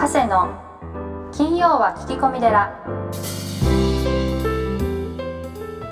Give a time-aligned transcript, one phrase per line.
[0.00, 2.72] 長谷の金曜は聞き込み寺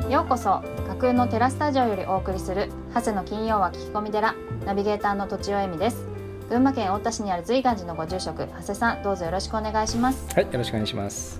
[0.09, 4.35] ようこそ架空のテラスタジオよりお送りする長谷の金曜は聞き込み寺
[4.65, 6.07] ナビゲーターの土地尾恵美です
[6.49, 11.39] 群馬県太田市にある随願寺のご住職長谷さんどうぞよろしくお願いしますはい、よろしくお願いします。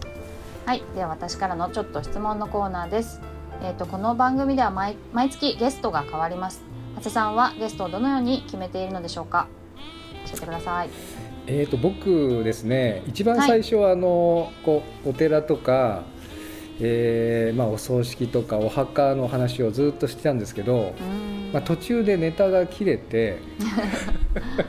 [0.67, 3.23] はいでは私からのちょっと質問のコーナーです
[3.63, 6.61] えっ、とこの番組では毎毎月ゲストが変わります
[6.97, 9.49] 長谷さんはゲストをどのように決めているのでしょうか
[10.27, 11.18] 教えてください
[11.51, 16.03] えっ、と僕ですね、一番最初はあの、こうお寺とか、
[16.81, 20.93] えーまあお葬式とかお墓の話をずっとしてたんですけど、
[21.53, 23.39] まあ途中でネタが切れて、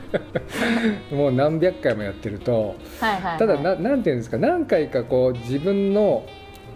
[1.12, 3.38] もう何百回もやってると、はいはいはい。
[3.38, 6.24] ただななんていうんですか、何回かこう自分の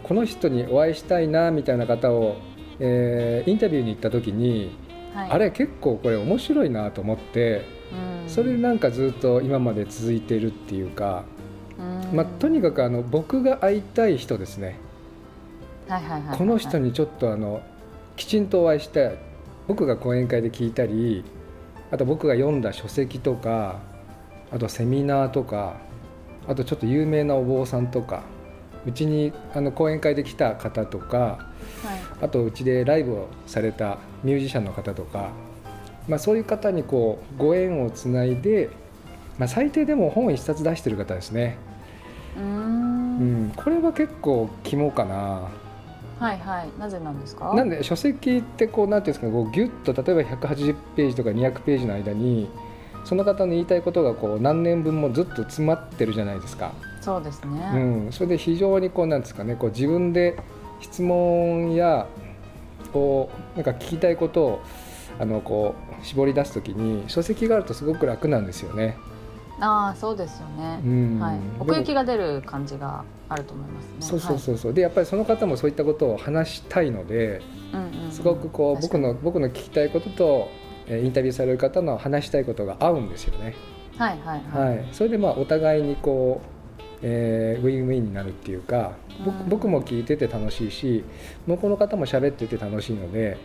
[0.03, 2.37] この人にお会いしたいなみたいな方を、
[2.79, 4.77] えーインタビューに行った時に、
[5.15, 5.31] はい。
[5.31, 7.74] あれ結構これ面白いなと思って。
[7.93, 8.29] うん。
[8.29, 11.25] それでなんかずっと今まで続いてるっていうか、
[11.79, 12.17] うん。
[12.17, 14.79] まあ、とにかくあの僕が会いたい人ですね、
[16.37, 17.63] この人にちょっとあの
[18.17, 19.19] きちんとお会いしたい。
[19.67, 21.25] 僕が講演会で聞いたり
[21.91, 23.81] あと僕が読んだ書籍とか
[24.53, 25.77] あとセミナーとか
[26.47, 28.25] あとちょっと有名なお坊さんとか
[28.87, 32.25] うちにあの講演会で来た方とかはい。
[32.25, 35.31] あとうちでライブをされたミュージシャンの方とか、
[36.09, 38.71] まあ、そういう方にこうご縁をつないで、
[39.39, 41.57] まあ、最低でも本一冊出してる方ですね、
[42.37, 43.19] うーん。
[43.19, 45.49] うん、これは結構肝かな。
[46.21, 46.69] はいはい。
[46.79, 47.53] なぜなんですか？
[47.55, 52.49] なんで書籍ってこうなんていうんですかこうギュッと例えば180ページとか200ページの間に
[53.05, 60.37] その方の言いたいことがこう何年分もずっと詰まってるじゃないですか、そうですうね、ん、それで非常にこうなんですかねこう自分で
[60.81, 62.07] 質問や
[62.93, 64.61] こうなんか聞きたいことを
[65.19, 68.97] あのこう絞り出すときに書籍があるとすごく楽なんですよね。
[69.61, 71.21] ああそうですよね、うん。
[71.21, 73.93] はい、奥行きが出る感じがあると思いますね。
[74.01, 77.41] そうそうそうそう、でやっぱりその方もそういったことを話したいので
[77.73, 78.13] はいうんうんうん。
[78.13, 80.49] すごくこう僕の僕の聞きたいことと
[80.87, 83.55] えーインタビューされる方の話したいことが合うんですよね。
[83.97, 88.93] はいはいはい、はい、それでまあお互いにこう、えーウィンウィンになるっていうか
[89.25, 89.49] 僕うん。
[89.49, 91.05] 僕も聞いてて楽しいし
[91.47, 93.39] 向こうの方も喋ってて楽しいので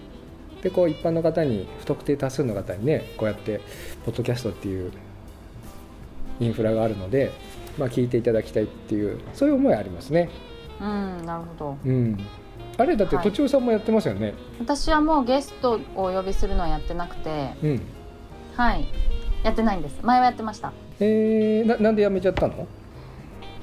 [0.61, 3.61] でこう一般の方に不特定多数の方にねこうやって
[4.05, 4.91] ポッドキャストっていう
[6.39, 7.31] インフラがあるので、
[7.77, 10.29] まあ、聞いていただきたいっていうそういう思いありますね。
[10.81, 11.77] うんなるほど。
[11.85, 12.17] うん、
[12.77, 13.25] あれだってはい。
[13.25, 14.33] とちおさんもやってますよね。
[14.59, 17.53] 私はもうゲストをお呼びするのはやってなくて。
[17.63, 17.81] うん。
[18.55, 18.87] はい。
[19.43, 19.99] やってないんです。
[20.01, 20.71] 前はやってました。
[20.99, 22.67] えー、ななんでやめちゃったの？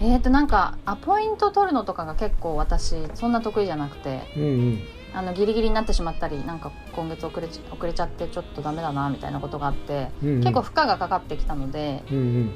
[0.01, 4.23] えーとなんかアポイント取るのとかが結構私そんな得意じゃなくて。
[4.37, 4.79] うんうん
[5.17, 10.41] あのギリギリになってしまったりなんか今月遅れち遅れちゃってちょっとダメだなみたいなことがあって、うんうん。
[10.41, 12.51] 結構負荷がかかってきたのでうんうん。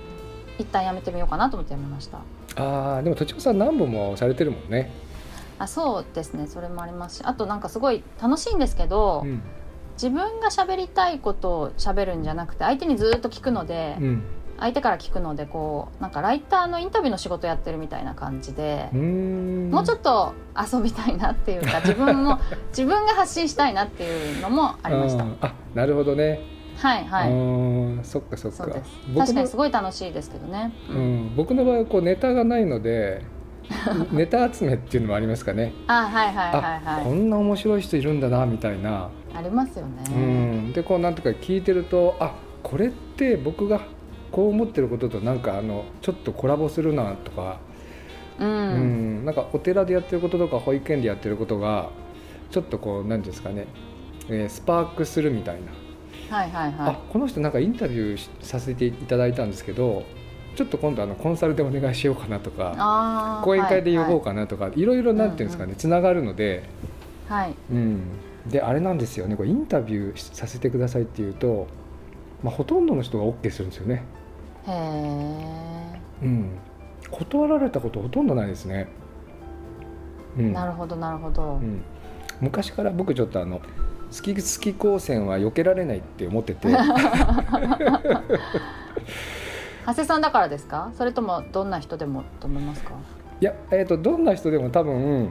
[0.58, 2.18] 一旦やめてみようかなと思ってやめました。
[2.56, 4.92] ああでもとちおさん何本もされてるもんね。
[5.58, 6.46] あそうですね。
[6.46, 9.42] それもありますしあとなんかすごい楽しいんですけど、うん。
[9.94, 14.22] 自分が喋りたいことを喋るんじゃなくて相手にずっと聞くので、うん
[14.60, 20.34] 相手から聞くのでこうなんかライターのインタビューの仕事やってるみたいな感じでもうちょっと
[20.72, 22.38] 遊びたいなっていうか 自分も
[22.68, 25.24] 自分が発信したいなっていうのもありました。
[25.24, 25.36] うん。
[25.40, 26.40] あなるほどね。
[26.76, 28.66] はいはい、うんそっかそっか。
[29.16, 31.26] 確かにすごい楽しいですけどね、ううん。
[31.26, 33.24] ん僕の場合はこうネタがないので
[34.12, 35.72] ネタ集めっていうのもありますかね。
[35.86, 39.08] あはいはいはいはいんな面白い人いるんだなみたいな。
[39.34, 40.72] ありますようね、ん。
[40.72, 42.32] でこうなんとか聞いてるとあ
[42.62, 43.80] これって僕が
[44.32, 47.58] こう思ってることとなんかあのちょっとコラボするなとか。
[48.38, 48.48] うん。
[48.48, 48.52] う
[49.22, 51.90] ん、なんかお寺でやってることとか保育園でやってることが
[52.50, 53.66] ちょっとこう何ですかね、
[54.28, 55.58] えースパークするみたい
[56.30, 56.90] な、はいはいはい。
[56.94, 60.04] あこの人なんかインタビューしさせていただいたんですけど
[60.56, 66.64] ちょっと今度あのコンサルでお願いしようかなとか講演会で呼ぼうかかなとか、いろいろなんていうんですかねつながるので、
[67.28, 68.02] はい、うん、
[68.48, 71.68] であれなんですよねこれインタビューさせてくださいっていうと、
[72.42, 74.04] まあ、ほとんどの人が OK するんですよね、
[74.66, 76.50] へえうん、
[77.10, 78.88] 断られたことほとんどないですね。
[80.38, 80.52] うん。
[80.52, 81.82] なるほどなるほど、うん、
[82.40, 83.64] 昔から僕ちょっとあの好
[84.22, 86.68] き好き光線は避けられないって思ってて。
[89.86, 90.92] 長谷さんだからですか？
[90.96, 92.92] それともどんな人でもと思いますか？
[93.40, 95.30] いや、えー、とどんな人でも多分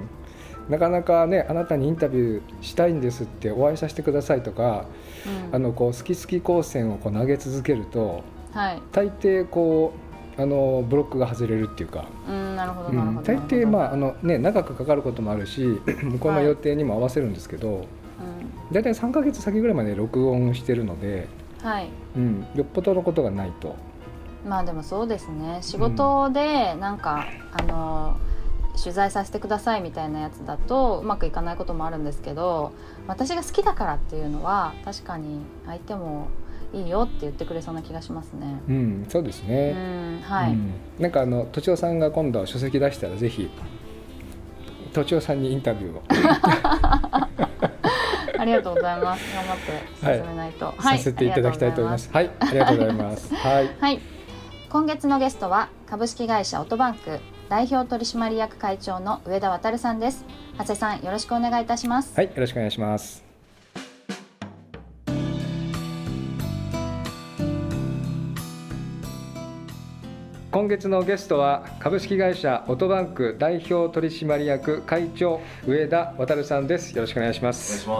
[0.67, 4.85] なかなかねあなたにインタビューしたいんですってお会いさせてくださいとか、
[5.49, 5.55] うん。
[5.55, 8.81] あのこう好き好き光線をこう投げ続けるとはい。
[8.91, 9.93] 大抵こ
[10.37, 17.85] うあのブロックが外れるっていうか、うんなるほどうなるほど、ん大抵まああの、ね、長くかかることもあるし 向こうの予定にも合わせるんですけど、
[18.71, 21.89] 大体3ヶ月先ぐらいまで録音してるので、うんはい。
[22.15, 23.75] うん、よっぽどのことがないと。
[24.47, 25.59] まあでもそうですね。
[25.61, 28.15] 仕事でなんか、あの
[28.81, 32.71] 取材させてくださいみたいなやつだとうまくいかないこともあるんですけど
[33.07, 36.29] 私が好きだからっていうのは確かに相手も
[36.73, 38.61] いいよって言ってくれそうな気がしますね。
[38.67, 39.71] うん、そうですうね。
[39.73, 43.49] んはい、うんなんかあのとちおさんが今度書籍出したらぜひ
[44.93, 46.03] とちおさんにインタビューを、
[48.39, 49.35] ありがとうございます。
[49.35, 52.09] 頑張って進めないと、はいさせていただきたいと思います。
[52.11, 53.33] はい、ありがとうございます。
[53.35, 53.99] はい、はい、
[54.69, 57.19] 今月のゲストは株式会社オトバンク
[57.49, 60.25] 代表取締役会長の上田渉さんです。
[60.57, 62.13] 長谷さんよろしくお願いいたします。
[62.15, 63.28] はい、よろしくお願いします。
[70.51, 76.95] 今月のゲストは株式会社オトバンク代表取締役会長上田渉さんです。
[76.95, 77.53] よろしくお願いしまお願い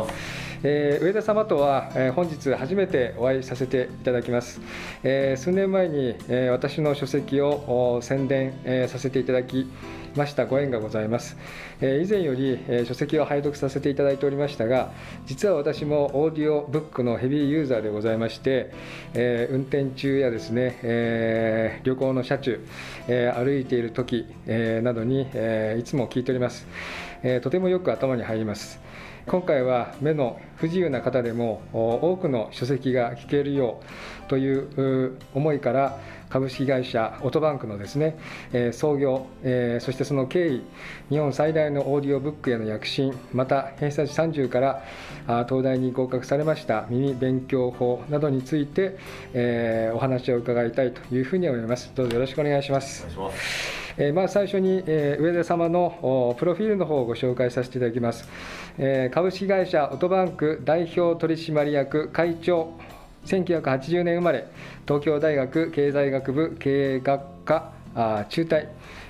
[0.08, 0.59] す。
[0.64, 4.60] えー上田様とは、えー本日初めてお会いさせていただきます、
[5.04, 9.68] えー数年前に、えー私の書籍を宣伝、えーさせていただき
[10.16, 10.48] ました。
[10.48, 11.38] ご縁がございます、
[11.80, 14.92] えー以前より、えー書籍を拝読させていただいておりましたが
[15.28, 18.72] 実は私もオーディオブックのヘビーユーザーでございまして、
[19.14, 22.66] えー運転中やですね、えー旅行の車中、
[23.08, 26.68] えー歩いている時、えーなどに、えーいつも聞いております、
[27.24, 28.82] えーとてもよく頭に入ります。
[29.30, 33.80] 今回は目の不自由な方でも多くの書籍が聞けるよ
[34.26, 36.00] うという思いから
[36.30, 38.18] 株式会社オトバンクのですね、
[38.54, 40.64] え創業、えそしてその経緯
[41.10, 44.84] 日本最大のオーディオブックへの躍進また偏差値30から
[45.28, 48.98] あ東大に合格されました耳勉強法などについて、
[49.36, 53.79] えお話を伺いたいというふうに思いますどうぞよろしくお願いしますお願いします。
[54.02, 58.30] えまあ、最初に、え上田様のプロフィールの方をご紹介させていただきます、
[58.78, 62.72] え株式会社オトバンク代表取締役会長
[63.26, 64.48] 1980年生まれ
[64.88, 68.68] 東京大学経済学部経営学科あ中退、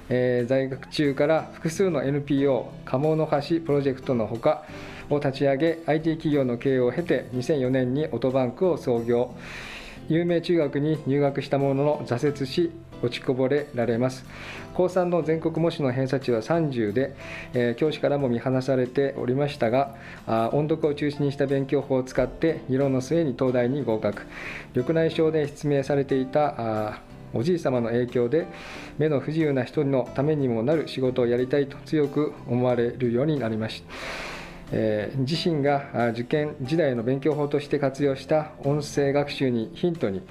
[0.10, 4.64] え在学中から複数の NPO 鴨の橋プロジェクトのほか
[5.12, 9.36] を立ち上げ IT 企業の経営を経て2004年にオトバンクを創業。
[10.10, 12.72] 有名中学に入学したものの挫折し
[13.02, 14.26] 落ちこぼれられます。
[14.74, 17.16] 高3の全国模試の偏差値は30で、
[17.54, 19.96] えー教師からも見放されておりましたが
[20.28, 24.24] あ音読を中心にした勉強法を使って議論の末に東大に合格。
[24.76, 27.02] 緑内障で失明されていたあ
[27.34, 28.48] おじい様の影響で
[28.98, 34.39] 目の不自由な人のためにもなる仕事をやりたいと強く思われるようになりました。
[34.72, 40.22] えー自身が受験時代の勉強法として活用した音声学習にヒントに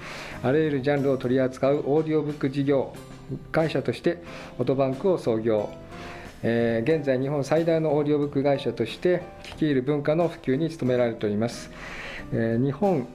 [0.43, 2.93] あらゆるジャンルを取り扱うオーディオブック事業
[3.51, 4.23] 会社として
[4.57, 5.69] オトバンクを創業、
[6.41, 11.69] えー現在日本最大のオーディオブック会社として聞き入る文化の普及に努められております、
[12.31, 13.07] えー日本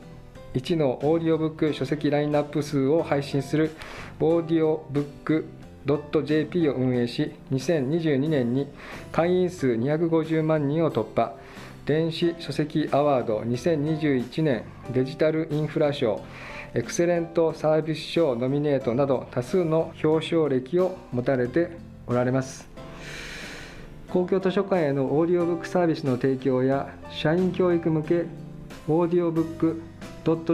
[0.54, 3.72] 一のオーディオブック書籍ラインナップ数を配信する
[4.20, 5.46] オーディオブック
[5.86, 8.68] .jp を運営し2022年に
[9.12, 11.34] 会員数250万人を突破。
[11.86, 16.22] 電子書籍アワード2021年デジタルインフラ賞
[16.72, 21.76] エクセレントサービス賞ノミネートなど多数の表彰歴を持たれて
[22.06, 22.66] おられます。
[24.08, 28.24] 公共図書館へのオーディオブックサービスの提供や社員教育向け
[28.88, 29.82] オーディオブック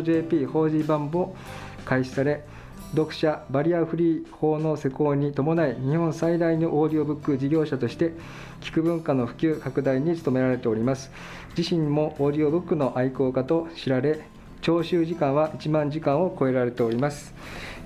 [0.03, 1.37] .jp 法人版も
[1.85, 2.43] 開始され
[2.90, 8.12] 読書バリアフリー法の施行に伴い日本最大のオーディオブック事業者として
[8.60, 11.10] 聞く文化の普及拡大に努められております。
[11.56, 14.20] 自身もオーディオブックの愛好家と知られ
[14.60, 17.32] 聴取時間は1万時間を超えられております、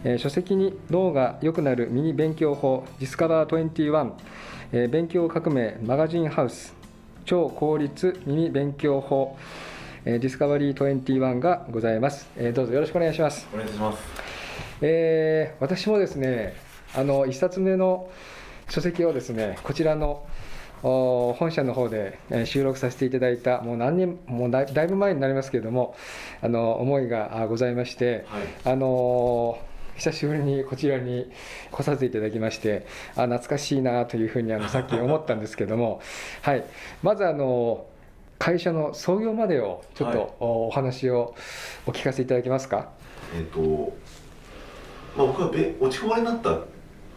[0.04, 4.12] えー書籍に脳が良くなる耳勉強法ディスカバー21、
[4.72, 6.74] えー勉強革命マガジンハウス。
[7.24, 9.36] 超効率ミニ勉強法。
[10.04, 13.46] ディスカバリー21がございます、えーどうぞよろしくお願いします。
[13.54, 14.33] お願いします。
[14.80, 16.54] えー私もですね
[16.94, 18.10] あの1冊目の
[18.68, 20.26] 書籍をですねこちらの
[20.82, 25.94] お本社の方でえー収録させていただいたもう何年もうだいだいぶ前になりますけれども
[26.42, 28.42] あの思いがあございまして、はい。
[28.64, 31.30] あのー久しぶりにこちらに
[31.70, 36.00] 来させていただきましてあ懐かしいなというふうにあのさっき思ったんですけども、
[36.42, 36.64] はい、
[37.02, 37.86] まずあの
[38.38, 41.36] 会社の創業までをちょっと、はいおお話を
[41.86, 42.88] お聞かせいただけますか？
[43.36, 43.92] えっ、と、
[45.16, 46.66] まあ僕はべ落ちこぼれになったっ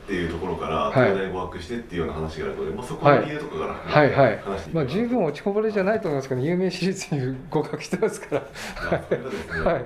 [0.08, 0.94] ていうところからはい。
[0.94, 4.40] 東大に合格してっていうような話があるので、まあそこの理由とかから、はいはい。
[4.40, 4.86] 話してまあ。
[4.86, 8.42] 十分落ちこぼれじゃないと思いますけど有名私立に合格してますから。
[8.42, 9.86] あそれがですね、はい。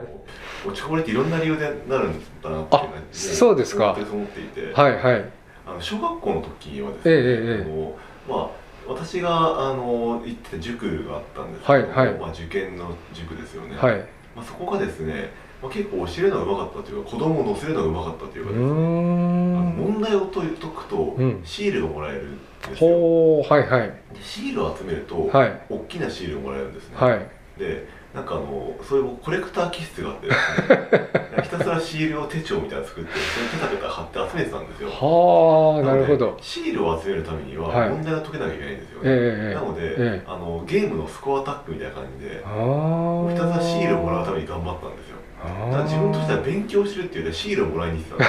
[0.68, 3.94] 落ちこぼれっていろんな理由でなるんだなっていうのは、あそうですか。
[3.94, 5.26] 思っていて、はいはい。
[5.66, 7.96] あの小学校の時はですね、ええええ
[8.30, 8.50] まあ
[8.88, 12.20] 私があの行ってた塾があったんですけども、はいはい。
[12.20, 13.76] まあ受験の塾ですよね。
[13.76, 14.06] はい。
[14.36, 21.42] まあそこがですね、まあ、結構教えるのがうまかったというか子供を乗せるのがうまかったというかうですね、問題を解くとうん。
[21.44, 23.88] シールがもらえるんですよ、ほうはいはい。
[23.88, 25.62] でシールを集めると、はい。
[25.70, 27.28] 大きなシールをもらえるんですね、はい。
[27.60, 30.40] でなんかあのそういうコレクター気質があってです
[30.70, 31.12] ね。
[31.44, 34.90] ひたすらシールを手帳みたいなの作ってそれペタペタ貼って集めてたんですよ。
[34.90, 36.38] はあなるほど。
[36.42, 37.90] シールを集めるためにははい。
[37.90, 40.24] 問題を解けなきゃいけないんですよね、ええなので、ええ。
[40.28, 45.18] あのゲームのスコアタックみたいな感じでひたすらシールをもらうためめに頑張ったんですよ。
[45.18, 48.26] あだから自分としては勉強してるっていうよりはシールをもらいに行って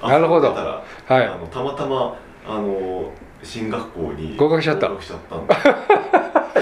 [0.00, 0.52] た なるほど。
[0.54, 1.26] たらはい。
[1.26, 3.10] あのたまたまあの
[3.42, 4.88] 進学校に合格しちゃった。
[4.88, 5.54] 合格しちゃったんで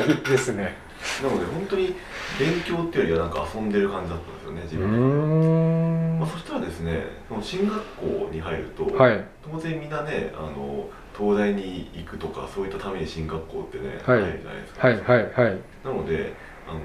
[0.04, 0.76] すいいですね。
[1.22, 1.94] なので本当に
[2.38, 6.18] 勉強っていうよりはなんか遊んでる感じだったんですよね自分ん。
[6.20, 9.24] まあ、そしたらですねその進学校に入ると、はい。
[9.50, 14.20] 当然みんなねあの東大に行くとかそういったために進学校ってね、はい。
[14.20, 15.58] 入るじゃないですか、はいはいはい。
[15.84, 16.32] なので
[16.68, 16.80] あの、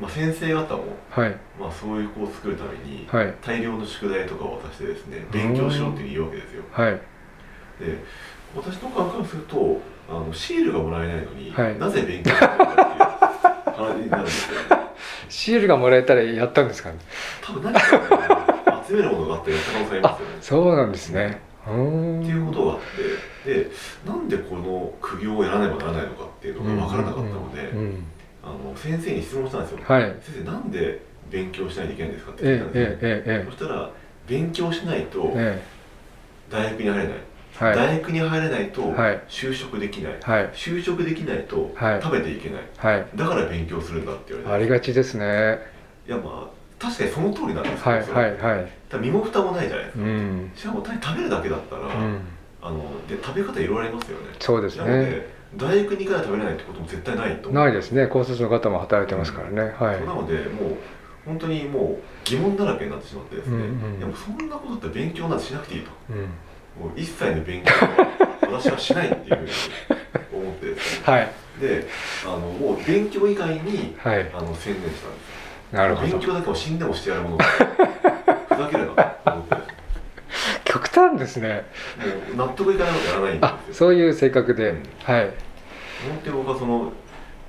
[0.00, 1.36] まあ、先生方も、はい。
[1.58, 3.34] まあ、そういう子を作るために、はい。
[3.42, 6.62] 大量の宿題とかを渡してですね勉強しろって言うわけですよ。
[6.70, 6.92] はい。
[6.92, 7.98] で
[8.54, 11.78] 私の感からするとあのシールがもらえないのに、はい。
[11.78, 14.86] なぜ勉強するのかっていう話になるんですよね。
[15.28, 16.96] シールがもらえたらやったんですかね。
[17.42, 18.04] 多分何か、ね、
[18.86, 20.34] 集めるものがあってやった可能性ありますよね。
[20.40, 21.40] そうなんですね。
[21.66, 22.20] うーん。
[22.20, 22.78] っていうことがあっ
[23.44, 23.70] てで
[24.06, 28.04] なんでこの苦行をやらねばならないのかっていうのが分からなかったので、うんうん
[28.46, 30.02] あの先生に質問したんですよ、はい。
[30.22, 33.90] 先生なんで勉強しないといけないんですかってえ聞いたんですよ、ええええそしたら
[34.28, 35.62] 勉強しないとえ
[36.48, 37.16] 大学に入れない、
[37.60, 37.76] えはい。
[37.76, 39.22] 大学に入れないとはい。
[39.28, 40.50] 就職できない、はい。
[40.52, 42.02] 就職できないとはい。
[42.02, 43.06] 食べていけない、はい。
[43.16, 44.54] だから勉強するんだって言われて。
[44.54, 45.58] ありがちですね。
[46.06, 48.68] いやまあ確かにその通りなんですけど、はいはいはい。
[49.00, 50.52] 身も蓋もないじゃないですうか、ん。
[50.54, 52.20] しかも単に食べるだけだったら、うん。
[52.62, 54.26] あので食べ方いろいろありますよね。
[54.38, 58.06] そうですなのねで大学に行かないと食べれないってことも絶対ないとないですね。
[58.06, 59.74] 高卒の方も働いてますからね。
[59.78, 60.00] はい。
[60.04, 60.76] なのでもう
[61.24, 63.64] 本当にもう疑問だらけになってしまってですね、うんう
[63.96, 65.90] んいやもうそんなことって勉強なんてしなくていいと。
[66.10, 66.16] うん。
[66.16, 69.50] もう一切の勉強は私はしないっていうふうに
[70.44, 71.06] 思ってですね。
[71.12, 71.30] はい。
[71.60, 71.86] で
[72.24, 74.30] あのもう勉強以外にはい。
[74.34, 76.12] あの専念したんですなるほど。
[76.12, 79.12] 勉強だけを死んでもしてやるものだふざけるな
[80.76, 81.64] 極端ですね。
[82.36, 83.74] 納得いかないことやらないんあですよ。
[83.74, 84.70] そういう性格で。
[84.70, 84.82] うん。
[85.02, 85.24] はい。
[86.06, 86.92] 本当に僕はその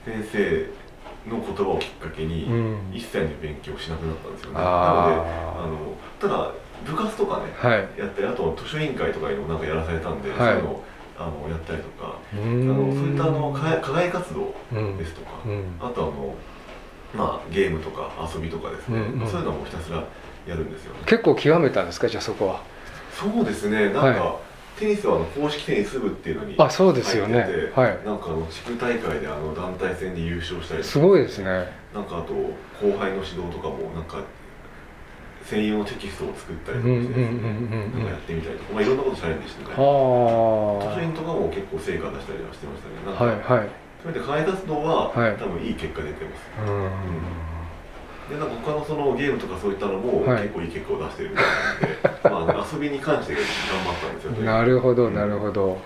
[0.05, 2.77] 先生の言葉をきっかけに、うん。
[2.93, 4.53] 一切の勉強をしなくなったんですよね。
[4.53, 6.51] なのでああのただ
[6.86, 7.77] 部活とかねあはい。
[7.98, 10.38] やったりあと図書委員会とかにもなんかやらされたんで、はい。
[10.38, 10.84] そういうのを
[11.19, 15.63] あのやったりとかうあのそういったあのん課外活動うんですとか、うん。
[15.81, 16.36] あとあの
[17.13, 19.27] まあゲームとか遊びとかですね、うんうん。
[19.27, 20.03] そういうのもひたすら
[20.48, 21.01] やるんですよね。
[21.05, 22.62] 結構極めたんですかじゃあそこは
[23.17, 23.89] そうですね。
[23.89, 24.39] なんか、は
[24.77, 27.39] テニスはあの公式テニス部っていうのにあそうですよね。
[27.74, 27.97] はい。
[28.05, 31.65] なんかあの地区大会であの団体戦で優勝したりすごいですね。
[31.93, 34.21] なんかあと後輩の指導とかもなんか
[35.43, 42.95] 専用のテキストを作ったりとかしてなんかやってみたりとか、まあ、いろんなことチャレンジしてね図は書院とかも結構成果出したりはしてましたね。
[43.07, 43.69] なんあか、はいはい。
[44.03, 45.38] それで課外活動は、はい。
[45.38, 46.69] 多分いい結果出てます。
[46.69, 47.57] うん
[48.29, 50.43] でなんか他のそのゲームとかそういったのもはい。
[50.43, 51.46] 結構いい結果を出してるみたい
[52.31, 55.77] なので、 まあ、遊びに関して頑張ったんですよとにかくなるほどなるほど。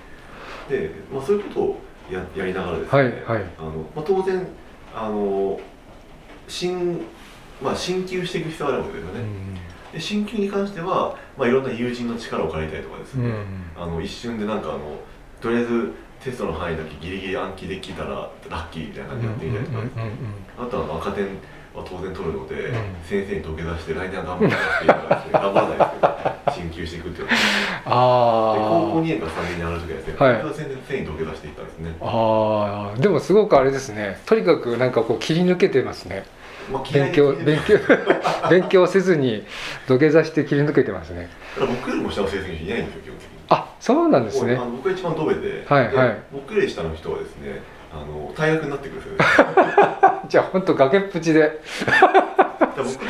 [0.70, 1.82] で、まあ、そういうことを
[2.12, 3.46] ややりながらですね、はいはい。
[3.60, 4.48] あのまあ、当然
[4.94, 5.60] あの
[6.48, 7.02] 新、
[7.62, 9.22] まあ、進級していく必要があるわけですよね、
[9.94, 14.80] で進級に関しては、まあ、いろんな友人の力を借りたりとかですね、うんあの一瞬でなんかあの
[15.40, 15.92] とりあえず
[16.24, 20.04] テストの範囲だけギリギリ暗記できたらラッキーみたいな感じでやってみたりとか、
[20.60, 21.28] あとはあの赤点
[21.74, 22.74] は当然取るので、うん。
[23.04, 26.12] 先生に土下座して来年は頑張りますって言いながら頑張らないですけど
[26.52, 27.36] 進級していくっていうの で
[27.86, 30.54] 高校あ2年から3年に上がる時はですね、はい。
[30.54, 31.96] 先生に土下座していったんですね。
[32.02, 34.20] あああでもすごくあれですね。
[34.26, 36.26] とにかくなんかこう切り抜けてますね。
[36.72, 37.80] まあ、勉強勉強
[38.50, 39.44] 勉強せずに
[39.88, 41.30] 土下座して切り抜けてますね。
[41.58, 43.30] 僕よりも下の成績いないんですよ基本的に。
[43.50, 44.56] あそうなんですね。
[44.56, 45.94] 僕が一番ドベで,、はいはい。
[45.94, 47.62] で僕より下の人はですね
[47.94, 49.02] あの退学になってくる
[50.30, 51.60] じゃあ本当崖っぷちで。
[52.78, 53.06] 僕そこ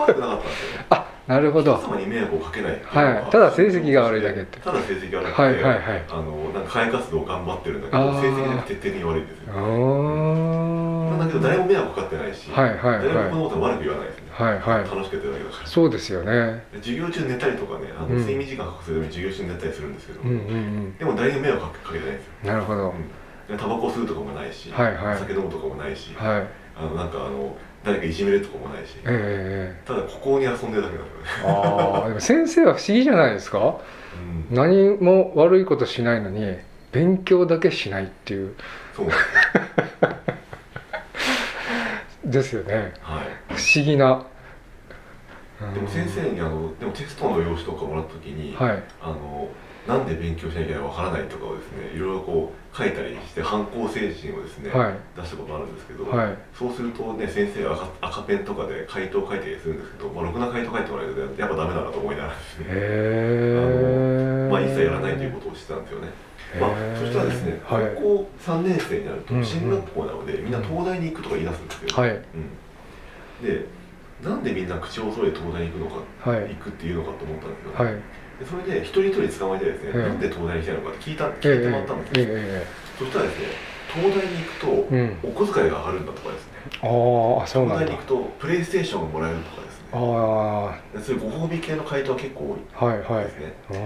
[0.00, 0.86] は悪くなかったんですよね。
[0.90, 1.76] あなるほど。
[1.76, 3.30] 人様に迷惑をかけないはい。
[3.30, 4.60] ただ成績が悪いだけって。
[4.60, 6.04] ただ成績が悪くて、はいはいはい。
[6.10, 13.08] あのなんか会活動を頑張ってるんだけど成績だけ徹底的に悪いんですよんなんだけど誰も迷惑かかってないし、はいはいはい。
[13.08, 14.84] 誰もこのこと悪く言わないですね、はいはい。
[14.84, 16.64] 楽しくやってるだけだからそうですよね。
[16.76, 18.18] 授業中寝たりとかねあのうん。
[18.18, 22.90] 睡眠時間確保するために授業中に寝たりするんですけど、うんうんうんでも誰にも迷惑かけてないんですよ、なるほど。
[22.90, 23.14] うん、で
[23.48, 25.18] タバコ吸うとかもないし、はいはい。
[25.18, 26.46] 酒飲むとかもないし、はい。
[26.76, 33.78] あのなんかあの誰かいじめるとかもないし、ええただここに遊んでるだけなんですよね、ああでも先生は不思議じゃないですか？
[34.48, 36.56] うん、何も悪いことしないのに
[36.92, 38.54] 勉強だけしないっていう。
[38.96, 39.16] そうなん
[42.30, 42.62] ですよ。
[42.62, 42.92] ですよね。
[43.02, 43.26] はい。
[43.50, 44.26] 思議な。
[45.74, 48.82] でも先生にあのでもテストの用紙とかもらった時に、はい。
[49.00, 49.48] あの
[49.86, 54.94] なんで勉強しなきゃわからないとかをですねいろいろこう書いたりして反抗精神をですね、はい。
[55.14, 56.36] 出したことあるんですけど、はい。
[56.56, 66.08] そうするとね先生が赤赤ペンとかで回答を書いたりするんですけど、まあ、ろくな回答書いてもらえるとやっぱダメだなと思いながらですね、へえまあ、一切やらないということをしてたんですよね。
[66.58, 67.94] まあ、そしたらですね、高はい。
[67.96, 72.10] 校3年生になると進学校なので、みんな東大に行くとか言い出すんですよ、はい。
[72.10, 72.24] うん、
[73.44, 73.66] で
[74.22, 75.90] なんでみんな口を揃えて東大に行くの
[76.24, 76.54] か、はい。
[76.54, 77.94] 行くっていうのかと思ったんですよ、はい
[78.40, 82.66] でそれで一人一人捕まえてですね、ええなんで東大に行きたいのかって聞いたえ聞いてもらったんですよ、ええ
[82.98, 83.46] そしたらですね
[83.94, 84.66] 東大に行くと
[85.42, 86.52] お小遣いが上がるんだとかですね。
[86.82, 87.86] ああそうなんだ。
[87.86, 89.86] 東大に行くとプレイステーションがもらえるとかですね。
[89.92, 93.24] ああでそういうご褒美系の回答は結構多いはいはい。
[93.26, 93.78] ですね、あと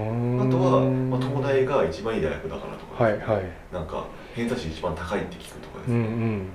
[0.63, 3.45] は、まあ、東大が一番いい大学だからとかはいはい。
[3.71, 6.47] なんか偏差値一番高いって聞くとかですうんうね、ん。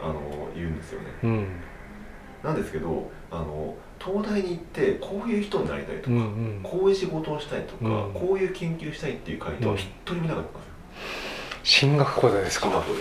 [0.00, 0.20] あの
[0.54, 1.06] 言うんですよね。
[1.24, 1.46] うん。
[2.42, 6.60] なんですけどあの東大に行ってこういう人になりたいとか、うんうん。
[6.62, 8.12] こういう仕事をしたいとか、うん。
[8.12, 10.58] こういう研究したいっていう回答は一人もいなかったんで
[11.64, 12.66] すよ、進学校でですか？
[12.66, 13.00] 進学校で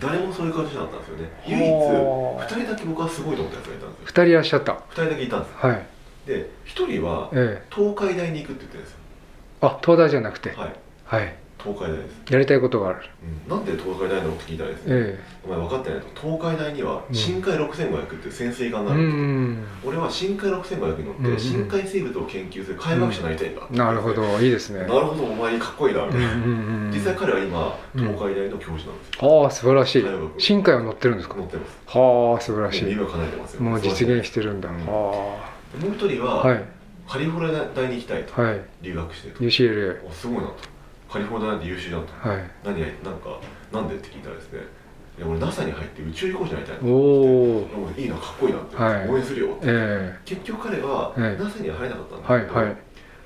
[0.00, 1.30] 誰もそういう感じじゃなかったんですよね。
[1.46, 4.04] 唯一はあ2人だけ僕はすごいと思ったやつがいたんですよ。
[4.06, 4.72] 二人いらっしゃった。
[4.72, 5.56] 2人だけいたんですよ。
[5.60, 5.86] はい。
[6.26, 7.68] で1人はええ。
[7.72, 8.98] 東海大に行くって言ってるんですよ。
[9.60, 10.50] あ東大じゃなくて。
[10.50, 10.72] はい。
[11.04, 12.98] はい東海大です、やりたいことがある。
[13.48, 16.06] うん、なんで東海大なのって聞いたらですね、えお前分かってないと。
[16.20, 17.14] 東海大にはうん。
[17.14, 19.64] 深海6500っていう潜水艦えうがある、ん。
[19.84, 21.38] 俺は深海6500に乗って、うんうん。
[21.38, 24.22] 深海生物を研究する海学者になりたいんだ、なるほど。
[24.40, 24.80] いいですね。
[24.80, 25.24] なるほど。
[25.24, 26.04] お前かっこいいな。
[26.06, 26.48] みたいな、うんうん
[26.86, 26.90] うん。
[26.92, 30.04] 実際彼は今うん東海大の教授なんですよ、ああ素晴らしい。
[30.38, 31.36] 深海を乗ってるんですか？
[31.36, 31.98] 乗ってます。
[31.98, 32.90] はあ素晴らしい。
[32.90, 33.62] 夢を叶えてますよ。
[33.62, 34.68] もう実現してるんだ。
[34.68, 34.82] うんは
[35.80, 36.64] もう一人は、あはい。
[37.06, 38.60] カリフォルニア大に行きたいと、はい。
[38.80, 39.40] 留学してと。
[39.40, 40.54] UCLA おすごいなと
[41.14, 42.12] カリフォルニア大って優秀じゃんと。
[42.28, 42.50] はい。
[42.64, 43.38] 何やなんか
[43.72, 44.58] なんでって聞いたらですね
[45.16, 47.62] いや俺 NASA に入って宇宙飛行士になりたいお
[47.96, 49.08] いいなかっこいいなって、はい。
[49.08, 51.40] 応援するよって、え結局彼はええ。
[51.40, 52.76] NASA には入れなかったんえだけど、はいはい。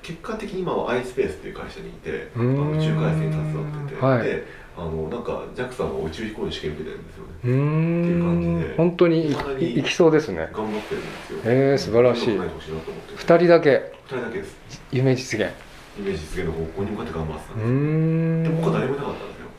[0.03, 4.23] 結果的に今は iSpace っていう会社にいてあの宇宙開発に携わってて、はい。
[4.23, 4.43] で
[4.77, 7.33] あのなんか JAXA の宇宙飛行士試験受けてるんですよね。
[7.39, 8.73] っていう感じで。
[8.73, 9.31] ん本当に
[9.79, 10.51] いきそうですね。
[10.53, 11.39] 頑張ってるんですよ。
[11.45, 12.37] ええ素晴らしい。
[12.37, 13.91] 頑張ってほしいなと思って二人だけ。
[14.05, 14.81] 二人だけです。
[14.91, 18.43] 夢実現イメージ実現の方向に向かって頑張ってたんですん。
[18.43, 19.49] で僕は誰もいなかったんですよ。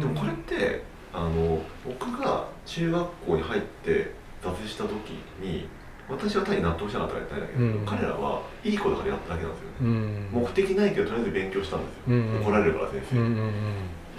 [0.00, 4.92] でもこれってあの僕が中学校に入って挫折した時
[5.40, 5.68] に
[6.08, 7.86] 私は単に納得したかったらやったんだけど、うん。
[7.86, 10.28] 彼らはいい子だからやっただけなんですよね、うん。
[10.32, 13.16] 目的ないけどとりあえず勉強したんですよ、うん怒られるから先生、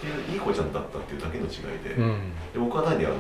[0.06, 2.04] いういい子ちゃんだったっていうだけの違いで,、うん。
[2.04, 2.20] うん
[2.54, 3.16] で僕は単にあの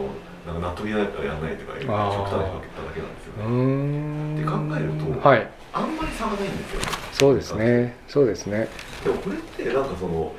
[0.45, 4.35] なんか納得いかないからやらないとかいう極端に分けただけなんですようね、ん。
[4.35, 5.47] って考えるとはい。
[5.73, 6.81] あんまり差がないんですよ。
[7.11, 7.95] そうですね。
[8.07, 8.67] そうですね。
[9.03, 10.33] でもこれってなんかその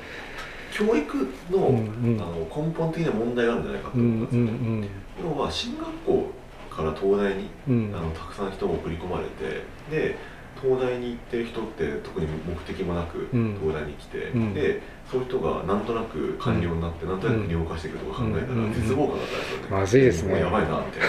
[0.71, 2.21] 教育の,、うんうん。
[2.21, 4.89] あの根本的な問題があるんじゃないかとう思うんんですよね、うん
[5.21, 6.31] 要は進学校
[6.71, 7.93] から東大にうん。
[7.95, 10.15] あのたくさん人が送り込まれてで
[10.61, 13.57] 東大に行ってる人って特に目的もなくうん。
[13.61, 14.53] 東大に来て、うん。
[14.53, 18.73] でそういう人がなんとなく官僚になって、なんとなく国を動かしていくとか考えたら、うん。
[18.73, 20.39] 絶望感だったんですよね、まずいですね。
[20.39, 21.07] やばいなみたいな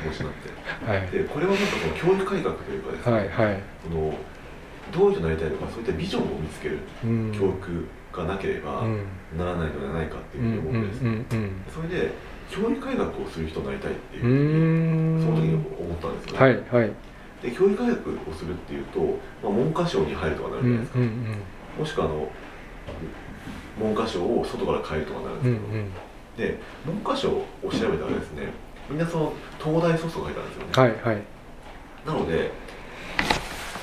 [0.00, 0.90] 気持ちになって。
[0.90, 1.10] はい。
[1.10, 3.62] でこれはなんかその教育改革というかですね、はいはい。
[3.82, 4.14] その
[4.92, 7.32] どういう人になりたいのかそういったビジョンを見つけるうん。
[7.32, 9.02] 教育がなければうん。
[9.36, 12.10] ならないのではないかってういうふうに思うんです、んうんうんそれで
[12.50, 15.24] 教育改革をする人になりたいっていううふうにん。
[15.24, 16.92] その時に思ったんですよね、はいはい
[17.44, 19.00] で教育改革をするっていうと、
[19.42, 21.36] まあ、文科省に入るとかなるうんじゃないですか、うん
[21.78, 22.28] もしくはあの
[23.80, 25.62] 文科省を外から変えるとかなるんうんうです
[26.36, 28.52] けど、んで文科省を調べたらですね
[28.88, 31.22] みんなその東大卒が書いてあるんですよね、はいはい。
[32.06, 32.52] なので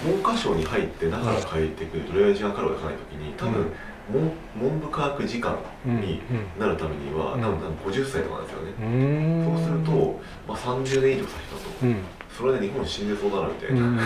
[0.06, 3.72] 文科省に入って中から変えていくどれぐらい時間かかるかわからない時に多分、
[4.12, 4.32] 文
[4.70, 6.22] 文部科学次官うんに
[6.58, 7.42] なるためには、うん。
[7.42, 9.58] 多分50歳とかなんですよね、うん。
[9.58, 11.98] そうすると、まあ、30年以上先だと、うん
[12.38, 13.96] それで日本死んでそうだなみたいな、うん。
[13.96, 14.06] もっ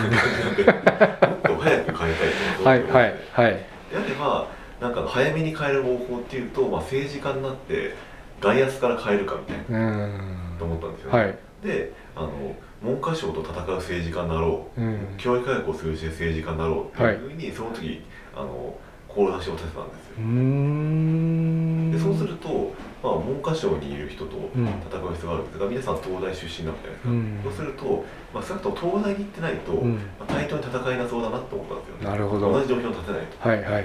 [1.42, 3.52] と早く変えたいと思ってはいはいはい。
[3.52, 4.48] であれば
[4.80, 7.94] なんか早めに変える方法っていうと、まあ、政治家になって
[8.40, 9.78] 外圧から変えるかみたいな。
[9.78, 10.58] うん。
[10.58, 11.38] と思ったんですよね、はい。
[11.62, 15.14] であの文科省と戦う政治家になろう、うん。
[15.16, 16.94] 教育改革をする政治家になろう。
[16.94, 18.02] っていうふうに、その時
[18.34, 18.74] あの
[19.08, 20.14] 志を立てたんですよ。
[20.18, 21.90] うーん。
[21.92, 24.66] でそうすると、まあ、文科省にいる人とうん。
[24.66, 27.40] 戦う必要があるんですが、皆さん東大出身なわけじゃないですか、うん。
[27.44, 29.94] そうすると、まあ、少なくとも東大に行ってないと、うん。
[29.94, 32.06] まあ、対等に戦えなそうだなと思ったんですよね。
[32.06, 32.52] なるほど。
[32.52, 33.48] 同じ状況に立てないと。
[33.48, 33.84] はいはい。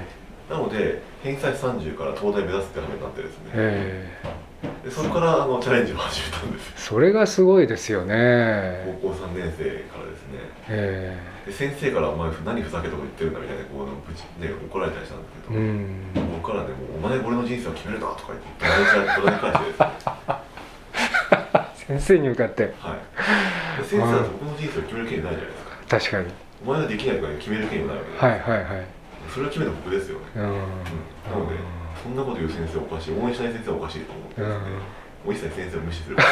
[0.50, 3.52] なので偏差値30から東大目指すって話になってですね。
[3.54, 4.12] え
[4.84, 8.98] でそれからあのチャレンジを始めたんですそれがすごいですよね。
[9.02, 10.40] 高校3年生からですね。
[10.70, 16.32] えで先生から「お前何ふざけと言ってるんだ」みたいなこうぶち、ね、怒られたりしたんですけーど、うん。
[16.42, 20.42] 僕からねもう「お前俺の人生を決めるな」とか言って友達に返してですね。
[21.92, 22.74] 先生に向かって。
[22.80, 23.84] はい。
[23.84, 25.72] 先生は僕の人生を決める権利ないじゃないですか。
[25.90, 26.34] 確かに。
[26.66, 28.86] お前ができないとか決める権利もないわけで、はいはいはい。
[29.28, 30.44] それを決めた僕ですよね、うん。
[30.44, 31.56] うん、なので
[32.04, 33.14] そんなこと言う先生はおかしい。
[33.14, 34.56] 応援しない先生はおかしいと思ってうんも
[35.28, 36.16] う一切先生を無視する。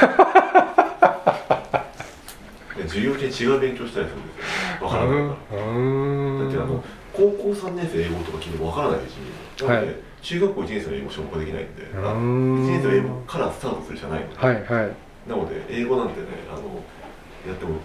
[2.75, 4.87] で授業中に違う勉強したりするんですよ。
[4.87, 6.39] わからないから、うん。
[6.39, 9.15] だってあの高校3年生英語とか聞いてもわからないし
[9.61, 9.95] なので、はい。
[10.21, 12.15] 中学校1年生の英語消化できないんで、うあん
[12.65, 14.65] 1年生は英語からスタートするしかないので、はいはい。
[15.29, 16.61] なので英語なんてねあの
[17.47, 17.75] やっても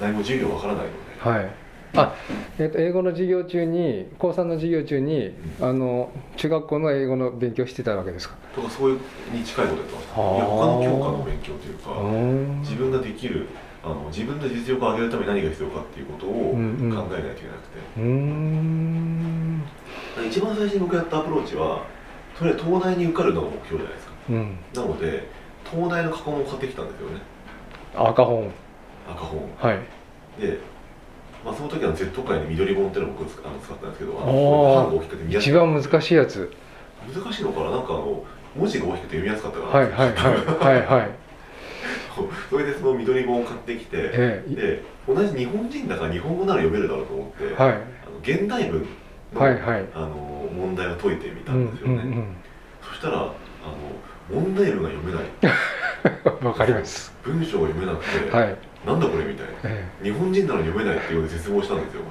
[0.00, 1.48] 何も授業わからないので、はい
[1.96, 2.14] あ、
[2.58, 8.36] えっと英語の授業中に高3の授業中にあの中学校の英語の勉強してたわけですか？
[8.54, 8.98] とかそういう
[9.32, 10.12] に近いことやってました。
[10.12, 12.60] い他の教科の勉強というか、うん。
[12.60, 13.46] 自分ができる
[13.82, 16.92] あの自分の実力を上げるために何が必要かっていうことを考うんうん。
[16.92, 17.42] えないといけなくて、
[17.96, 19.64] うーん。
[20.28, 21.86] 一番最初に僕やったアプローチは
[22.38, 24.12] とりあえず東大に受かるのが目標じゃないですか。
[24.30, 24.56] うん。
[24.74, 25.24] なので
[25.70, 27.20] 東大の過去問を買ってきたんですよね。
[27.94, 28.50] 赤本。
[29.08, 29.40] 赤本。
[29.58, 29.78] はい。
[30.40, 30.58] で、
[31.44, 36.52] まあ、その時は Z 界に緑本っていうのを僕使あの使ったんですけどあの大きくて一番難しいやつ。
[37.14, 37.70] 難しいのかな？
[37.70, 38.24] なんかあの
[38.54, 41.10] 文字が大きくて読みやすかったからはいはいはいはいはい。
[42.50, 44.54] それでその緑本を買ってきて、ええ。
[44.54, 47.72] で同じ日本人だから日本語なら読めるだろうと思って、はい。
[47.72, 47.80] あの
[48.22, 48.86] 現代文
[49.32, 49.84] の,、はいはい。
[49.94, 50.08] あの
[50.54, 52.24] 問題を解いてみたうんんですよね、うんうん。
[52.82, 53.32] そしたらあの
[54.30, 56.44] 問題文が読めない。
[56.44, 57.14] わかります。
[57.22, 59.52] 文章が読めなくて、はいなんだこれみたいな。
[59.64, 62.10] え日本人なのに読めないっていうので絶望したんですよこ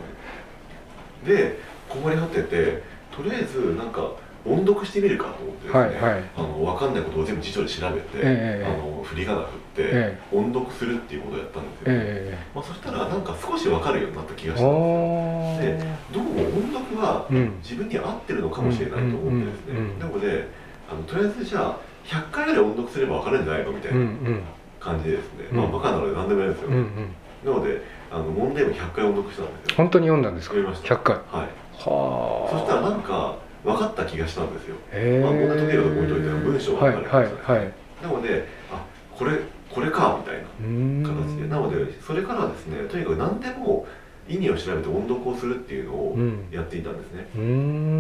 [1.25, 1.35] れ。
[1.35, 2.83] で困り果てて
[3.15, 4.11] とりあえずなんか
[4.45, 6.23] 音読してみるかと思ってですね、はいはい。
[6.37, 15.83] あの分かんないことを全部辞書で調べて、ええあの振り仮名振って、え音読するっていうことをやったんですよ、えまあ、そしたらなんか少し分かるようになった気がえしたんおです。
[15.83, 16.13] よー。
[16.13, 17.57] どうも音読はうん。
[17.61, 20.47] 自分に合ってるのかもしれないと思ってですね、なので
[20.89, 24.43] あのとりあえずじゃあ100回ぐらい音読すれば分かるんじゃないのみたいうんうなん
[24.79, 27.15] 感じでですね、まあうんバカなので何でもやるんですよ、うんうん。
[27.45, 29.75] なのであの問題文100回音読したんですよ。
[29.77, 30.55] 本当に読んだんですか？
[30.55, 30.95] 読みました。
[30.95, 31.15] 100回。
[31.15, 31.25] はい。
[31.33, 32.59] はあ。
[32.59, 34.75] そしたらなんか分かった気がしたんですよ。
[35.21, 37.73] まあいといて文章分かる気がしたんですはい。
[38.01, 38.83] なのであ
[39.17, 39.39] これ
[39.69, 41.47] これかみたいな形で。
[41.47, 43.85] なのでそれからはですねとにかく何でも
[44.29, 46.47] 意味を調べて音読をするっていうのをうん。
[46.51, 47.27] やっていたんですね、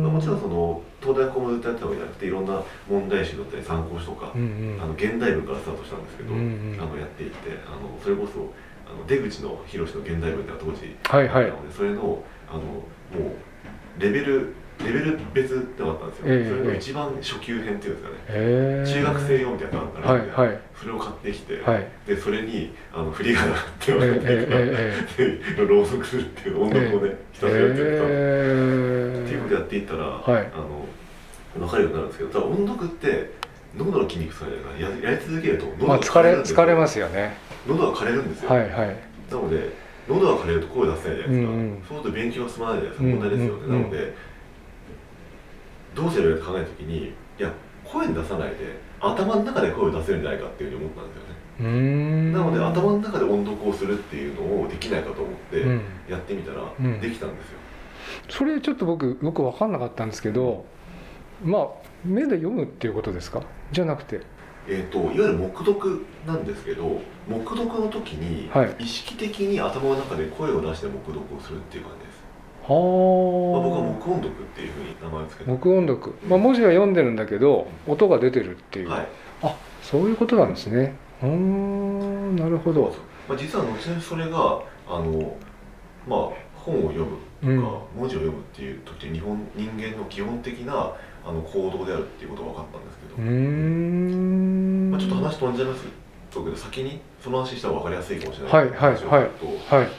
[0.03, 4.81] まあもちろんその東大校もずっとやってたわけじゃなくていろんな問題集だったり参考書とか、うんうん。
[4.81, 6.41] あの現代文からスタートしたんですけど、うんう
[6.77, 6.77] ん。
[6.79, 8.53] あのやっていってあのそれこそ
[8.87, 11.45] あの出口の博の現代文ってのは当時はいはい。
[11.45, 12.83] あのでそれのあのも
[13.97, 14.53] うレベル
[14.85, 16.49] レベル別ってのがあったんですよ、ええ。
[16.49, 18.87] それの一番初級編っていうんですかね、へえ。
[18.87, 20.59] 中学生用みたいなのがあったので、はいはい。
[20.75, 21.87] それを買ってきて、はい。
[22.07, 25.55] でそれにあの振り仮名ってえ言われて、ええ え。
[25.55, 30.49] で朗読するっていうの音読をね、ひたすらやってた、っていうことえやっていったら、はい。
[30.53, 30.85] あの
[31.57, 33.31] 分かるようになるんですけどただ音読って
[33.75, 36.57] 喉の筋肉使うじゃないかややり続けると喉まあが疲れるんですよ。
[36.57, 37.37] 疲れますよね。
[37.67, 38.95] 喉が枯れるんですよ、はいはい。
[39.29, 39.69] なので
[40.07, 41.83] 喉が枯れると声出せないじゃないですか、うんうん。
[41.87, 43.03] そうすると勉強が進まないじゃないですか。
[43.03, 43.81] うん問題ですよね、うんうん。
[43.81, 44.15] なので
[45.95, 47.51] どうすればいいか考えた時にいや
[47.83, 52.31] 声に出さないで頭の中で声を出せるんじゃないかっていうふうに思ったんですよね。
[52.31, 57.01] なので頭の中で音読をするっていうのをできないかと思ってうんやってみたらうん。
[57.01, 57.59] できたんですよ、
[58.29, 60.65] それちょっと僕よく分かんなかったんですけど
[61.43, 61.67] まあ
[62.05, 63.41] 目で読むっていうことですか？
[63.71, 64.21] じゃなくて。
[64.67, 68.75] えー、といわゆる黙読なんですけど黙読の時にはい。
[68.79, 72.08] 意識的に頭の中で声を出して黙読をするっていう感じです、は
[72.69, 79.07] あ、まあ、僕は黙音読っていうふうに名前を付けて黙音読、まあ、文字は読んでるんだけど音が出てるっていう、はい。
[79.41, 80.95] あそういうことなんですね。
[81.21, 82.93] うーんなるほど。
[83.27, 85.35] まあ、実は後々それがあの、
[86.07, 87.57] まあ、本を読むとか、うん。
[88.01, 90.93] 文字を読むっていう時日本人間の基本的な
[91.25, 94.91] あの行動であるっていうことが分かったんですけど、うーん。
[94.91, 95.89] まあ、ちょっと話飛んじゃいますけ
[96.39, 98.53] ど先にその話した方が分かりやすいかもしれない。
[98.53, 99.27] はいはい話をするとはい。
[99.75, 99.89] あの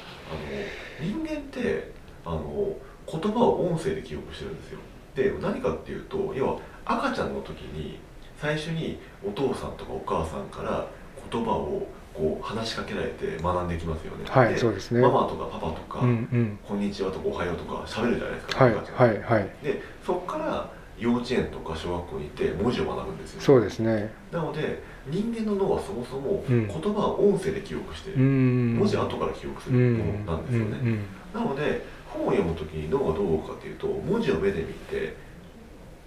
[1.01, 1.93] 人間って
[2.31, 4.79] あの言葉を音声で記憶してるんですよ。
[5.15, 7.99] で何かっていうと要は赤ちゃんの時に
[8.41, 10.87] 最初にお父さんとかお母さんから
[11.31, 14.25] 言葉をこう話しかけられて学んできますよね。
[14.29, 15.01] はいでそうですね。
[15.01, 16.59] ママとかパパとか、うんうん。
[16.67, 18.97] こんにちはとかおはようとか喋るじゃないですか、はい赤ちゃん。
[18.97, 19.51] はいはい。
[19.63, 24.13] でそこから幼稚園とか小学校に行って文字を学ぶんですよそうですね。
[24.31, 26.69] なので人間の脳はそもそもうん。
[26.69, 28.77] 言葉は音声で記憶してうん。
[28.77, 31.05] 文字は後から記憶すうんるものなんですよね、うんうん。
[31.35, 35.17] なので本を読むときに脳がどう動くかというと文字を目で見て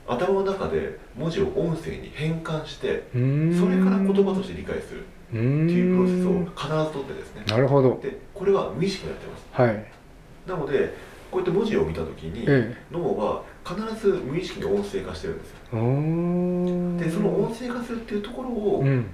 [0.08, 7.44] 頭の中で文字を音声に変換してそれから言葉として理解するっていうプロセスを必ず取ってですね。
[7.48, 8.00] なるほど。
[8.02, 9.46] でこれは無意識にやってます。
[9.52, 9.86] はい。
[10.46, 10.94] なので
[11.32, 17.12] こうやって文字を見たときにえ脳は必ず無意識に音声化してるんですよ。
[17.12, 19.06] でその音声化するっていうところをうん。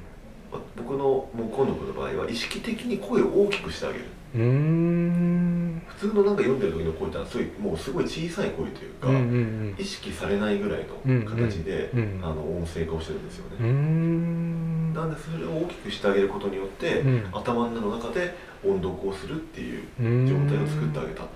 [0.75, 5.82] 僕のもう今度の場合は意識的に声を大きくしてあげるうーん。
[5.88, 14.94] 普通のなんか読んでる時の声ってのはすごいもうすごい小さい声というか、うんうん意識されないぐらいの形で、うんうんあの音声化をしてるんですよね、ん。
[14.94, 17.28] なんでそれを大きくしてあげることによって、うん。
[17.32, 20.28] 頭の中で音読をするっていううん。
[20.28, 21.28] 状態を作ってあげたっ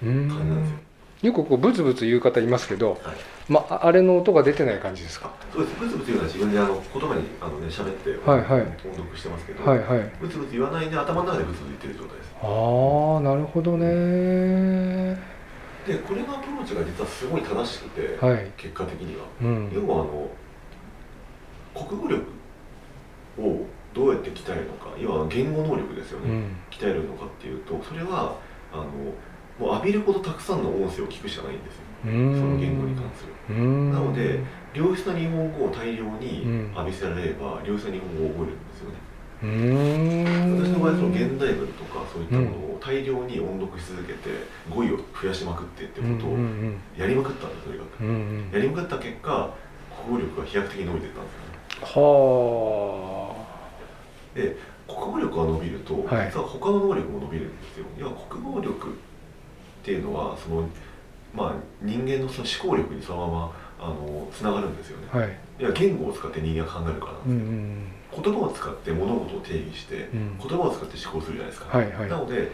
[0.00, 0.76] ていううん感じなんですよ、
[1.22, 3.16] よくこうブツブツ言う方いますけど、はい
[3.50, 5.28] まああれの音が出てない感じですか？
[5.52, 5.80] そうです。
[5.80, 8.60] ブツブツ言うのは自分であの言葉にあのね喋ってはいはい。
[8.62, 10.12] 音読してますけど、はいはい。
[10.20, 12.46] ブツブツ言わないで頭の中でブツブツ言ってる状態ですあ
[13.18, 15.18] あなるほどね。
[15.84, 18.52] でこれのアプローチが実はすごい正しくて、はい。
[18.56, 19.26] 結果的には。
[19.42, 19.72] うん。
[19.74, 20.30] 要はあの
[21.74, 22.22] 国語力
[23.40, 26.56] をどうやって鍛えるのか要は言語能力ですよね、うん。
[26.70, 28.36] 鍛えるのかっていうとそれは
[28.72, 28.84] あの
[29.58, 31.82] もう浴びるほどたくさんの音声を聞くしかないんですよ。
[32.04, 32.54] うそん。
[32.54, 33.32] の言語に関する。
[33.32, 33.39] うん
[33.92, 34.40] なので
[34.72, 36.72] 良質な日本語を大量にうん。
[36.74, 39.10] 浴びせられれば良質な日本語を覚えるんですよね。
[39.42, 44.28] 私の場合その現代文とかそういったものを大量に音読し続けて
[44.68, 46.36] 語彙を増やしまくってってことを
[46.96, 48.04] やりまくったんですとにかく。
[48.54, 49.54] やりまくった結果
[50.04, 51.50] 国語力が飛躍的に伸びていったんですよね。
[51.80, 53.34] は
[54.34, 56.26] で国語力が伸びると、はい。
[56.26, 57.86] 実は他の能力も伸びるんですよ。
[57.96, 58.92] 要は国語力っ
[59.82, 60.68] ていうのはその
[61.34, 65.08] まあ人間のその思考力にそのままあのつながるんですよね。
[65.12, 65.28] あはい。
[65.60, 68.22] いや言語を使って人間が考えるからなんうんうですよ、ん。
[68.22, 70.38] 言葉を使って物事を定義してうん。
[70.38, 72.08] 言葉を使って思考するじゃないですか、はいはい。
[72.08, 72.50] なので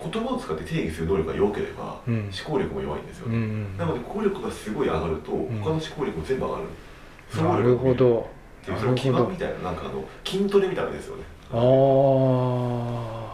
[0.00, 2.14] 言葉を使って定義する能力が弱ければ、うん。
[2.24, 3.76] 思考力も弱いんですようんうね、ん。
[3.76, 5.60] なので国語力がすごい上がると、ん。
[5.60, 6.64] 他の思考力も全部上がる。
[7.42, 8.30] なるほど。
[8.62, 11.22] っていうその基盤みたいななんかあの筋トレみたいなのですよね。
[11.50, 11.56] あ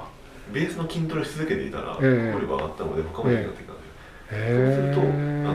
[0.04, 0.08] あ
[0.52, 2.32] ベースの筋トレをし続けていたら、ええ。
[2.32, 3.72] 国語力が上がったので他もできなってきた。
[3.72, 3.73] んですよ、へえ
[4.34, 4.42] そう
[4.74, 5.04] するとあ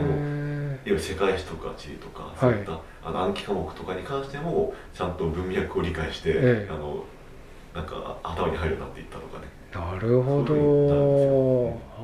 [0.00, 6.70] いわゆる世界史とか地理とかそういった、あの暗記科目とかに関してもちゃんと文脈を理解して、ええ。
[6.70, 7.04] あの
[7.74, 9.46] なんか頭に入るようになっていったとかね。
[9.72, 10.54] なるほど。
[11.96, 12.00] あ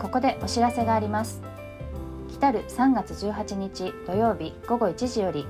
[0.00, 1.42] ここでお知らせがあります。
[2.46, 5.46] 来る3月18日土曜日午後1時より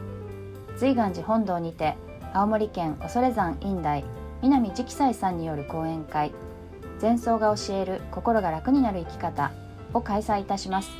[0.78, 1.96] 随願寺本堂にて
[2.36, 4.04] 青森県恐山院大
[4.42, 6.34] 南直斎さんによる講演会
[7.00, 9.52] 前奏が教える心が楽になる生き方
[9.94, 10.90] を開催いたします。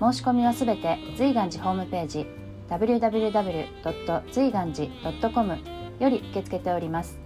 [0.00, 2.26] 申し込みはすべて随願寺ホームページ
[2.68, 4.22] www.
[4.32, 5.56] 随願寺 .com
[6.00, 7.16] より受け付けております。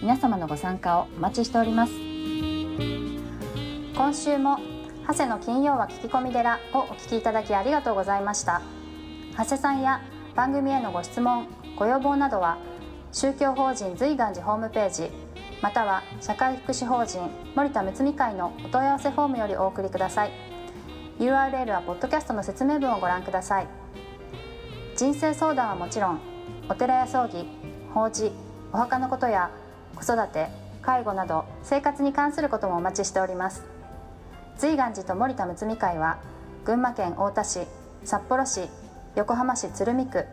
[0.00, 1.92] 皆様のご参加をお待ちしております。
[3.94, 4.58] 今週も
[5.06, 8.62] 長谷の金曜は聞き込み寺をお聞きいただきありがとうございました。
[9.36, 10.00] 長谷さんや
[10.34, 11.46] 番組へのご質問
[11.76, 12.56] ご要望などは
[13.12, 15.10] 宗教法人随願寺ホームページ
[15.62, 20.30] または社会福祉法人森田睦美会のお問い合わせフォームよりお送りください。
[21.18, 23.66] URL はポッドキャストの説明文をご覧ください。
[24.96, 26.20] 人生相談はもちろん
[26.68, 27.46] お寺や葬儀
[27.92, 28.32] 法事
[28.72, 29.50] お墓のことや
[29.94, 30.48] 子育て
[30.82, 33.64] 介護など生活に関することもお待ちしております。
[34.58, 36.18] 随願寺と森田睦美会は
[36.64, 37.60] 群馬県太田市
[38.04, 38.68] 札幌市
[39.14, 40.24] 横浜市鶴見区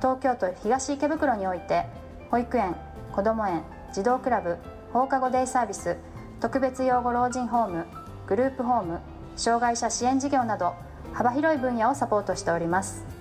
[0.00, 1.84] 東京都東池袋において
[2.30, 2.74] 保育園
[3.12, 4.56] こども園児童クラブ
[4.92, 5.96] 放課後デイサービス
[6.40, 7.86] 特別養護老人ホーム
[8.26, 9.00] グループホーム
[9.36, 10.74] 障害者支援事業など
[11.12, 13.19] 幅広い分野をサポートしております。